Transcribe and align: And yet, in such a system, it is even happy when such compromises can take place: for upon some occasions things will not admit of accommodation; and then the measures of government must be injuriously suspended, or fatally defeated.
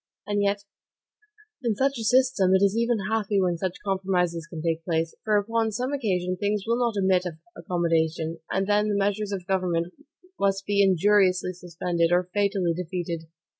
And 0.25 0.41
yet, 0.41 0.63
in 1.61 1.75
such 1.75 1.99
a 1.99 2.03
system, 2.03 2.55
it 2.55 2.63
is 2.63 2.75
even 2.75 2.97
happy 3.11 3.39
when 3.39 3.59
such 3.59 3.77
compromises 3.85 4.47
can 4.47 4.63
take 4.63 4.83
place: 4.83 5.13
for 5.23 5.37
upon 5.37 5.71
some 5.71 5.93
occasions 5.93 6.39
things 6.39 6.63
will 6.65 6.79
not 6.79 6.95
admit 6.97 7.27
of 7.27 7.37
accommodation; 7.55 8.39
and 8.49 8.65
then 8.65 8.87
the 8.89 8.97
measures 8.97 9.31
of 9.31 9.45
government 9.45 9.93
must 10.39 10.65
be 10.65 10.81
injuriously 10.81 11.53
suspended, 11.53 12.11
or 12.11 12.27
fatally 12.33 12.73
defeated. 12.73 13.27